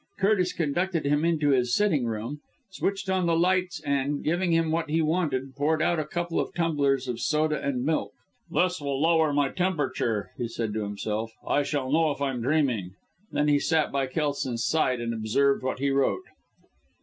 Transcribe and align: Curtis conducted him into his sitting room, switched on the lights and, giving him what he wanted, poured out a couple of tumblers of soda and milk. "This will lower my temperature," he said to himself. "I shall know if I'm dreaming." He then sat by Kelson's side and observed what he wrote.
Curtis 0.17 0.51
conducted 0.51 1.05
him 1.05 1.23
into 1.23 1.49
his 1.49 1.75
sitting 1.75 2.07
room, 2.07 2.39
switched 2.71 3.07
on 3.07 3.27
the 3.27 3.37
lights 3.37 3.79
and, 3.81 4.23
giving 4.23 4.51
him 4.51 4.71
what 4.71 4.89
he 4.89 4.99
wanted, 4.99 5.53
poured 5.55 5.79
out 5.79 5.99
a 5.99 6.05
couple 6.07 6.39
of 6.39 6.55
tumblers 6.55 7.07
of 7.07 7.19
soda 7.19 7.61
and 7.63 7.85
milk. 7.85 8.11
"This 8.49 8.81
will 8.81 8.99
lower 8.99 9.31
my 9.31 9.49
temperature," 9.49 10.31
he 10.39 10.47
said 10.47 10.73
to 10.73 10.81
himself. 10.83 11.33
"I 11.47 11.61
shall 11.61 11.91
know 11.91 12.09
if 12.09 12.19
I'm 12.19 12.41
dreaming." 12.41 12.95
He 13.31 13.35
then 13.43 13.59
sat 13.59 13.91
by 13.91 14.07
Kelson's 14.07 14.65
side 14.65 14.99
and 14.99 15.13
observed 15.13 15.61
what 15.61 15.77
he 15.77 15.91
wrote. 15.91 16.23